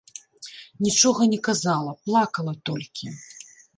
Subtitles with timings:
[0.85, 3.05] Нічога не казала, плакала толькі.